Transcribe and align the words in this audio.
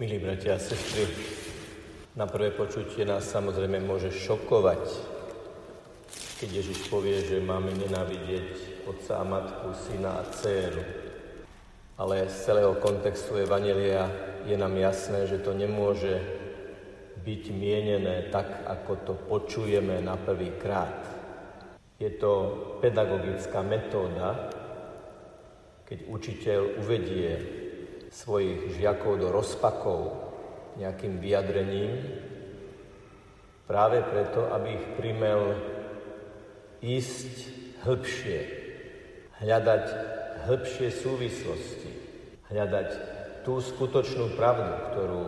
Milí 0.00 0.16
bratia 0.16 0.56
a 0.56 0.58
sestry, 0.58 1.04
na 2.16 2.24
prvé 2.24 2.56
počutie 2.56 3.04
nás 3.04 3.28
samozrejme 3.28 3.84
môže 3.84 4.08
šokovať, 4.08 4.80
keď 6.40 6.48
Ježiš 6.56 6.88
povie, 6.88 7.20
že 7.20 7.44
máme 7.44 7.68
nenávidieť 7.76 8.80
otca 8.88 9.20
a 9.20 9.24
matku, 9.28 9.76
syna 9.76 10.24
a 10.24 10.24
dceru. 10.24 10.80
Ale 12.00 12.32
z 12.32 12.36
celého 12.48 12.80
kontextu 12.80 13.44
Evangelia 13.44 14.08
je 14.48 14.56
nám 14.56 14.72
jasné, 14.80 15.28
že 15.28 15.36
to 15.36 15.52
nemôže 15.52 16.16
byť 17.20 17.42
mienené 17.52 18.32
tak, 18.32 18.64
ako 18.72 18.92
to 19.04 19.12
počujeme 19.28 20.00
na 20.00 20.16
prvý 20.16 20.56
krát. 20.56 20.96
Je 22.00 22.08
to 22.16 22.56
pedagogická 22.80 23.60
metóda, 23.60 24.48
keď 25.84 26.08
učiteľ 26.08 26.60
uvedie 26.80 27.59
svojich 28.10 28.74
žiakov 28.74 29.22
do 29.22 29.30
rozpakov 29.30 30.18
nejakým 30.76 31.22
vyjadrením, 31.22 31.94
práve 33.70 34.02
preto, 34.02 34.50
aby 34.50 34.68
ich 34.74 34.86
primel 34.98 35.54
ísť 36.82 37.32
hĺbšie, 37.86 38.40
hľadať 39.38 39.84
hĺbšie 40.50 40.88
súvislosti, 40.90 41.90
hľadať 42.50 42.88
tú 43.46 43.62
skutočnú 43.62 44.34
pravdu, 44.34 44.72
ktorú 44.90 45.22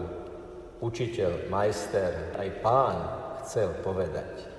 učiteľ, 0.83 1.47
majster, 1.49 2.35
aj 2.35 2.49
pán 2.61 2.97
chcel 3.47 3.71
povedať. 3.87 4.51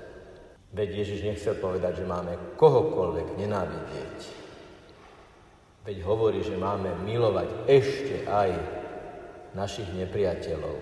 Veď 0.74 1.06
Ježiš 1.06 1.20
nechcel 1.22 1.56
povedať, 1.60 2.02
že 2.02 2.10
máme 2.10 2.34
kohokoľvek 2.58 3.38
nenávidieť, 3.38 4.43
Veď 5.84 5.98
hovorí, 6.08 6.40
že 6.40 6.56
máme 6.56 6.96
milovať 7.04 7.68
ešte 7.68 8.24
aj 8.24 8.56
našich 9.52 9.92
nepriateľov. 9.92 10.80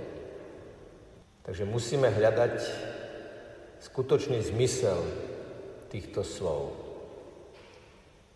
Takže 1.41 1.65
musíme 1.65 2.13
hľadať 2.13 2.55
skutočný 3.81 4.45
zmysel 4.45 5.02
týchto 5.89 6.21
slov. 6.21 6.77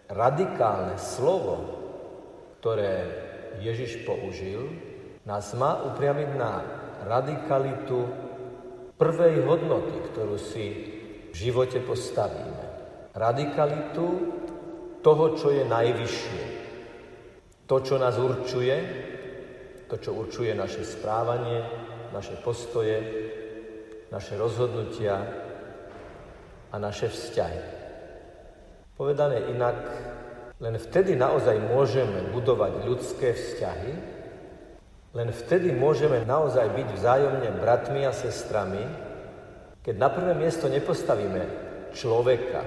Radikálne 0.10 0.98
slovo, 0.98 1.56
ktoré 2.60 2.94
Ježiš 3.62 4.02
použil, 4.02 4.66
nás 5.26 5.54
má 5.54 5.86
upriamiť 5.86 6.30
na 6.34 6.66
radikalitu 7.06 8.10
prvej 8.98 9.46
hodnoty, 9.46 9.96
ktorú 10.12 10.38
si 10.42 10.66
v 11.30 11.36
živote 11.36 11.78
postavíme. 11.82 12.66
Radikalitu 13.14 14.06
toho, 15.06 15.38
čo 15.38 15.54
je 15.54 15.62
najvyššie. 15.70 16.44
To, 17.70 17.78
čo 17.78 18.02
nás 18.02 18.18
určuje, 18.18 18.78
to, 19.86 20.02
čo 20.02 20.18
určuje 20.18 20.58
naše 20.58 20.82
správanie, 20.82 21.62
naše 22.10 22.42
postoje, 22.42 22.98
naše 24.10 24.34
rozhodnutia 24.34 25.22
a 26.74 26.76
naše 26.82 27.14
vzťahy. 27.14 27.62
Povedané 28.98 29.54
inak, 29.54 29.78
len 30.58 30.74
vtedy 30.82 31.14
naozaj 31.14 31.62
môžeme 31.70 32.34
budovať 32.34 32.74
ľudské 32.90 33.38
vzťahy, 33.38 33.94
len 35.14 35.30
vtedy 35.30 35.70
môžeme 35.70 36.26
naozaj 36.26 36.66
byť 36.74 36.88
vzájomne 36.98 37.50
bratmi 37.62 38.10
a 38.10 38.12
sestrami, 38.12 38.82
keď 39.86 39.96
na 40.02 40.10
prvé 40.10 40.34
miesto 40.34 40.66
nepostavíme 40.66 41.46
človeka, 41.94 42.66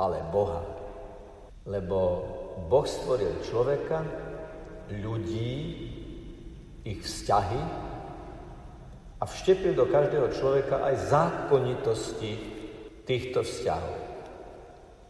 ale 0.00 0.24
Boha. 0.32 0.73
Lebo 1.64 1.98
Boh 2.68 2.86
stvoril 2.86 3.40
človeka, 3.40 4.04
ľudí, 4.92 5.90
ich 6.84 7.00
vzťahy 7.00 7.62
a 9.16 9.24
vštepil 9.24 9.72
do 9.72 9.88
každého 9.88 10.28
človeka 10.36 10.84
aj 10.84 11.08
zákonitosti 11.08 12.32
týchto 13.08 13.40
vzťahov. 13.40 13.96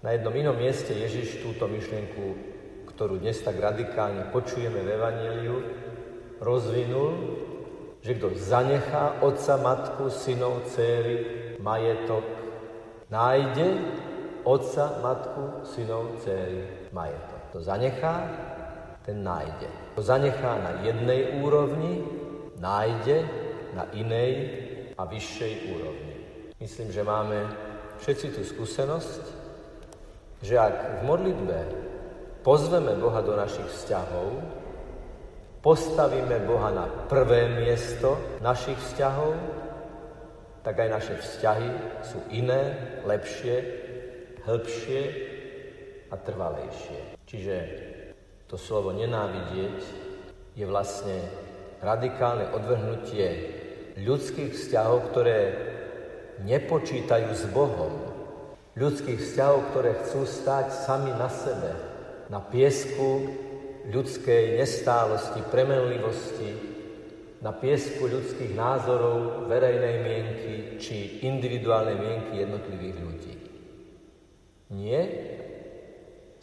Na 0.06 0.14
jednom 0.14 0.30
inom 0.36 0.54
mieste 0.54 0.94
Ježiš 0.94 1.42
túto 1.42 1.66
myšlienku, 1.66 2.24
ktorú 2.94 3.18
dnes 3.18 3.42
tak 3.42 3.58
radikálne 3.58 4.30
počujeme 4.30 4.86
v 4.86 4.92
Evangeliu, 4.94 5.56
rozvinul, 6.38 7.12
že 8.04 8.14
kto 8.14 8.36
zanechá 8.38 9.18
otca, 9.24 9.58
matku, 9.58 10.12
synov, 10.12 10.68
céry, 10.70 11.56
majetok, 11.58 12.22
nájde 13.08 13.66
otca, 14.44 15.00
matku, 15.00 15.64
synov, 15.64 16.20
céry, 16.20 16.88
majetok. 16.92 17.40
Kto 17.50 17.58
zanechá, 17.64 18.16
ten 19.04 19.20
nájde. 19.20 19.68
Kto 19.92 20.00
zanechá 20.00 20.52
na 20.60 20.72
jednej 20.84 21.40
úrovni, 21.40 22.04
nájde 22.60 23.24
na 23.76 23.84
inej 23.92 24.32
a 24.96 25.02
vyššej 25.04 25.52
úrovni. 25.74 26.16
Myslím, 26.60 26.88
že 26.94 27.02
máme 27.02 27.38
všetci 27.98 28.26
tú 28.32 28.42
skúsenosť, 28.46 29.22
že 30.44 30.54
ak 30.60 31.00
v 31.00 31.08
modlitbe 31.08 31.58
pozveme 32.44 32.94
Boha 33.00 33.20
do 33.24 33.34
našich 33.34 33.64
vzťahov, 33.64 34.28
postavíme 35.64 36.44
Boha 36.44 36.70
na 36.70 36.86
prvé 37.08 37.48
miesto 37.48 38.20
našich 38.44 38.76
vzťahov, 38.76 39.32
tak 40.64 40.80
aj 40.80 40.88
naše 40.88 41.14
vzťahy 41.20 41.68
sú 42.04 42.18
iné, 42.32 42.76
lepšie, 43.04 43.56
hĺbšie 44.44 45.02
a 46.12 46.14
trvalejšie. 46.20 47.18
Čiže 47.24 47.56
to 48.46 48.60
slovo 48.60 48.92
nenávidieť 48.92 49.78
je 50.54 50.64
vlastne 50.68 51.18
radikálne 51.82 52.52
odvrhnutie 52.54 53.26
ľudských 53.98 54.54
vzťahov, 54.54 55.10
ktoré 55.10 55.38
nepočítajú 56.44 57.30
s 57.34 57.44
Bohom. 57.50 57.92
Ľudských 58.74 59.18
vzťahov, 59.22 59.70
ktoré 59.70 59.90
chcú 60.02 60.26
stať 60.26 60.74
sami 60.74 61.14
na 61.14 61.30
sebe, 61.30 61.70
na 62.26 62.42
piesku 62.42 63.30
ľudskej 63.86 64.58
nestálosti, 64.58 65.44
premenlivosti, 65.46 66.74
na 67.44 67.52
piesku 67.52 68.08
ľudských 68.08 68.56
názorov, 68.56 69.46
verejnej 69.46 69.96
mienky 70.00 70.54
či 70.80 71.22
individuálnej 71.22 71.96
mienky 72.00 72.40
jednotlivých 72.40 72.96
ľudí. 73.04 73.43
Nie, 74.74 75.02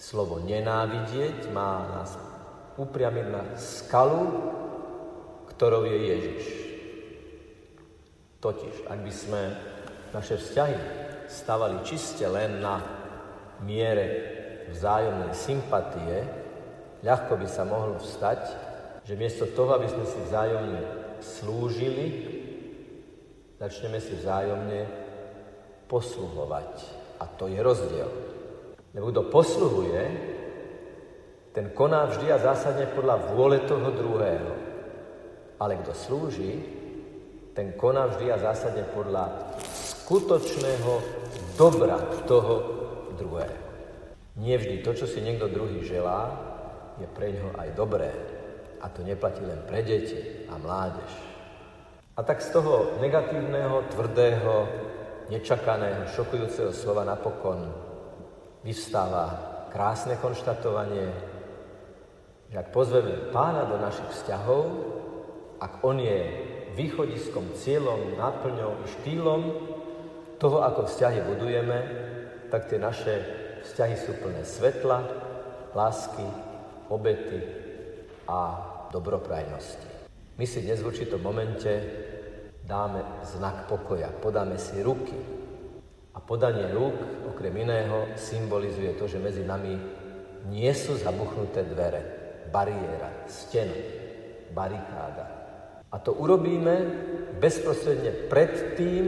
Slovo 0.01 0.41
nenávidieť 0.41 1.53
má 1.53 1.85
nás 1.85 2.17
upriamiť 2.73 3.25
na 3.29 3.43
skalu, 3.53 4.49
ktorou 5.53 5.85
je 5.85 5.97
Ježiš. 6.09 6.45
Totiž, 8.41 8.89
ak 8.89 8.99
by 9.05 9.13
sme 9.13 9.41
naše 10.09 10.41
vzťahy 10.41 10.77
stavali 11.29 11.85
čiste 11.85 12.25
len 12.25 12.65
na 12.65 12.81
miere 13.61 14.05
vzájomnej 14.73 15.37
sympatie, 15.37 16.25
ľahko 17.05 17.37
by 17.37 17.45
sa 17.45 17.61
mohlo 17.61 18.01
vstať, 18.01 18.41
že 19.05 19.13
miesto 19.13 19.53
toho, 19.53 19.77
aby 19.77 19.85
sme 19.85 20.05
si 20.09 20.17
vzájomne 20.25 20.81
slúžili, 21.21 22.07
začneme 23.61 24.01
si 24.01 24.17
vzájomne 24.17 24.81
posluhovať. 25.85 27.00
A 27.21 27.29
to 27.37 27.45
je 27.45 27.61
rozdiel. 27.61 28.09
Lebo 28.97 29.13
kto 29.13 29.29
posluhuje, 29.29 30.03
ten 31.53 31.69
koná 31.75 32.09
vždy 32.09 32.33
a 32.33 32.41
zásadne 32.41 32.89
podľa 32.89 33.35
vôle 33.37 33.61
toho 33.69 33.93
druhého. 33.93 34.51
Ale 35.61 35.77
kto 35.85 35.93
slúži, 35.93 36.57
ten 37.53 37.77
koná 37.77 38.09
vždy 38.09 38.31
a 38.33 38.41
zásadne 38.41 38.87
podľa 38.89 39.53
skutočného 39.61 40.91
dobra 41.59 42.01
toho 42.25 42.55
druhého. 43.19 43.59
Nie 44.39 44.57
vždy 44.57 44.81
to, 44.81 44.95
čo 44.95 45.05
si 45.05 45.21
niekto 45.21 45.51
druhý 45.51 45.83
želá, 45.83 46.31
je 46.97 47.07
pre 47.11 47.35
ňo 47.35 47.53
aj 47.59 47.69
dobré. 47.77 48.09
A 48.81 48.89
to 48.89 49.05
neplatí 49.05 49.45
len 49.45 49.61
pre 49.69 49.85
deti 49.85 50.47
a 50.49 50.57
mládež. 50.57 51.11
A 52.17 52.23
tak 52.25 52.41
z 52.41 52.49
toho 52.49 52.97
negatívneho, 52.97 53.87
tvrdého, 53.93 54.55
nečakaného, 55.31 56.11
šokujúceho 56.11 56.75
slova 56.75 57.07
napokon 57.07 57.71
vyvstáva 58.67 59.25
krásne 59.71 60.19
konštatovanie, 60.19 61.07
že 62.51 62.59
ak 62.59 62.75
pozveme 62.75 63.31
pána 63.31 63.63
do 63.63 63.79
našich 63.79 64.11
vzťahov, 64.11 64.63
ak 65.63 65.79
on 65.87 66.03
je 66.03 66.19
východiskom, 66.75 67.55
cieľom, 67.55 68.19
náplňou 68.19 68.83
i 68.83 68.85
štýlom 68.99 69.41
toho, 70.35 70.67
ako 70.67 70.91
vzťahy 70.91 71.19
budujeme, 71.23 71.77
tak 72.51 72.67
tie 72.67 72.75
naše 72.75 73.13
vzťahy 73.63 73.95
sú 73.95 74.11
plné 74.19 74.43
svetla, 74.43 74.99
lásky, 75.71 76.27
obety 76.91 77.39
a 78.27 78.39
dobroprajnosti. 78.91 79.87
My 80.35 80.43
si 80.43 80.59
dnes 80.67 80.83
v 80.83 80.91
určitom 80.91 81.23
momente 81.23 81.71
dáme 82.65 83.03
znak 83.25 83.67
pokoja, 83.67 84.09
podáme 84.21 84.57
si 84.57 84.79
ruky, 84.79 85.17
a 86.11 86.19
podanie 86.19 86.67
rúk, 86.75 86.95
okrem 87.31 87.55
iného, 87.63 88.11
symbolizuje 88.19 88.99
to, 88.99 89.07
že 89.07 89.15
medzi 89.15 89.47
nami 89.47 89.79
nie 90.51 90.71
sú 90.75 90.99
zabuchnuté 90.99 91.63
dvere, 91.63 92.01
bariéra, 92.51 93.23
stena, 93.31 93.75
barikáda. 94.51 95.25
A 95.91 95.95
to 95.99 96.11
urobíme 96.15 96.75
bezprostredne 97.39 98.27
pred 98.27 98.75
tým, 98.75 99.05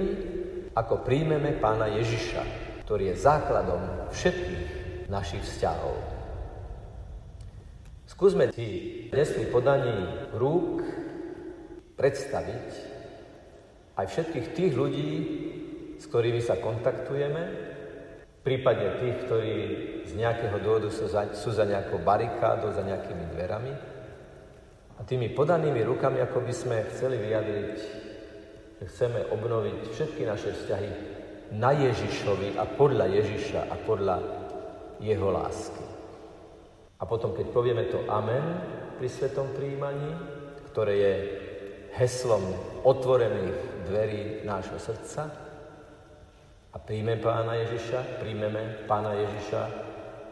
ako 0.72 1.04
príjmeme 1.04 1.60
pána 1.60 1.92
Ježiša, 1.92 2.44
ktorý 2.88 3.12
je 3.12 3.24
základom 3.24 3.82
všetkých 4.12 4.64
našich 5.12 5.44
vzťahov. 5.44 5.96
Skúsme 8.08 8.52
si 8.56 8.68
dnes 9.12 9.30
pri 9.36 9.46
podaní 9.52 10.32
rúk 10.36 10.86
predstaviť 12.00 12.93
aj 13.94 14.06
všetkých 14.10 14.48
tých 14.58 14.74
ľudí, 14.74 15.12
s 16.02 16.06
ktorými 16.10 16.42
sa 16.42 16.58
kontaktujeme, 16.58 17.44
prípadne 18.44 19.00
tých, 19.00 19.16
ktorí 19.26 19.56
z 20.10 20.12
nejakého 20.20 20.58
dôvodu 20.60 20.90
sú 20.92 21.08
za, 21.08 21.32
sú 21.32 21.56
za 21.56 21.64
nejakou 21.64 22.02
barikádou, 22.02 22.76
za 22.76 22.84
nejakými 22.84 23.26
dverami. 23.34 23.74
A 24.98 25.02
tými 25.06 25.32
podanými 25.32 25.82
rukami, 25.86 26.22
ako 26.22 26.44
by 26.44 26.54
sme 26.54 26.86
chceli 26.94 27.18
vyjadriť, 27.18 27.76
že 28.82 28.86
chceme 28.90 29.32
obnoviť 29.32 29.78
všetky 29.90 30.22
naše 30.28 30.54
vzťahy 30.54 30.92
na 31.56 31.72
Ježišovi 31.72 32.58
a 32.58 32.66
podľa 32.66 33.06
Ježiša 33.10 33.62
a 33.70 33.76
podľa 33.86 34.18
jeho 35.02 35.30
lásky. 35.30 35.86
A 37.00 37.04
potom, 37.04 37.36
keď 37.36 37.48
povieme 37.52 37.90
to 37.90 38.06
Amen 38.08 38.44
pri 38.96 39.08
svetom 39.12 39.52
príjmaní, 39.56 40.14
ktoré 40.72 40.94
je 40.98 41.14
heslom 42.00 42.42
otvorených 42.88 43.73
dverí 43.84 44.48
nášho 44.48 44.80
srdca, 44.80 45.44
a 46.74 46.78
príjmeme 46.82 47.22
pána 47.22 47.54
Ježiša, 47.54 48.18
príjmeme 48.18 48.90
pána 48.90 49.14
Ježiša 49.14 49.62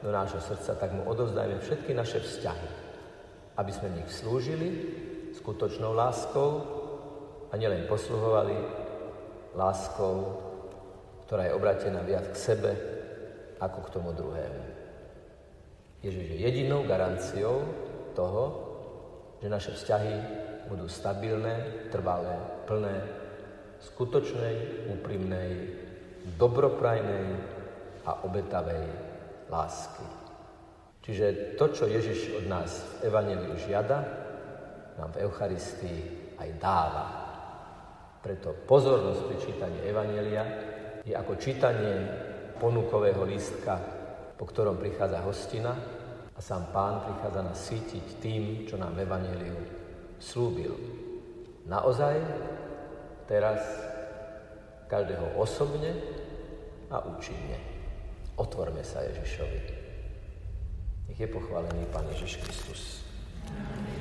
do 0.01 0.09
nášho 0.09 0.41
srdca, 0.41 0.73
tak 0.73 0.89
mu 0.89 1.05
odovzdajme 1.05 1.61
všetky 1.61 1.93
naše 1.93 2.17
vzťahy, 2.17 2.69
aby 3.61 3.71
sme 3.71 3.93
v 3.93 3.97
nich 4.01 4.09
slúžili 4.09 4.69
skutočnou 5.37 5.93
láskou 5.93 6.65
a 7.45 7.53
nielen 7.53 7.85
posluhovali 7.85 8.57
láskou, 9.53 10.41
ktorá 11.29 11.45
je 11.45 11.53
obratená 11.53 12.01
viac 12.01 12.33
k 12.33 12.41
sebe 12.41 12.71
ako 13.61 13.77
k 13.85 13.93
tomu 13.93 14.09
druhému. 14.17 14.65
Ježiš 16.01 16.25
je 16.25 16.37
jedinou 16.41 16.89
garanciou 16.89 17.61
toho, 18.17 18.43
že 19.37 19.45
naše 19.45 19.77
vzťahy 19.77 20.15
budú 20.73 20.89
stabilné, 20.89 21.85
trvalé, 21.93 22.33
plné 22.65 23.20
skutočnej, 23.81 24.87
úprimnej, 24.93 25.51
dobroprajnej 26.37 27.27
a 28.05 28.25
obetavej 28.25 28.85
lásky. 29.49 30.05
Čiže 31.01 31.57
to, 31.57 31.65
čo 31.73 31.89
Ježiš 31.89 32.37
od 32.37 32.45
nás 32.45 33.01
v 33.01 33.09
Evangeliu 33.09 33.57
žiada, 33.57 34.05
nám 35.01 35.17
v 35.17 35.25
Eucharistii 35.25 35.99
aj 36.37 36.49
dáva. 36.61 37.05
Preto 38.21 38.53
pozornosť 38.69 39.21
pri 39.25 39.37
čítaní 39.41 39.79
Evangelia 39.81 40.45
je 41.01 41.17
ako 41.17 41.41
čítanie 41.41 42.05
ponukového 42.61 43.25
lístka, 43.25 43.81
po 44.37 44.45
ktorom 44.45 44.77
prichádza 44.77 45.25
hostina 45.25 45.73
a 46.29 46.39
sám 46.39 46.69
pán 46.69 47.01
prichádza 47.01 47.41
nás 47.41 47.57
sítiť 47.65 48.05
tým, 48.21 48.43
čo 48.69 48.77
nám 48.77 48.93
Evangeliu 49.01 49.57
slúbil. 50.21 50.73
Naozaj 51.65 52.15
teraz 53.29 53.61
každého 54.91 55.39
osobne 55.39 55.95
a 56.91 56.99
účinne. 57.07 57.57
Otvorme 58.35 58.83
sa 58.83 59.05
Ježišovi. 59.07 59.59
Nech 61.11 61.19
je 61.19 61.27
pochválený 61.27 61.87
Pán 61.91 62.07
Ježiš 62.11 62.43
Kristus. 62.43 63.03
Amen. 63.51 64.00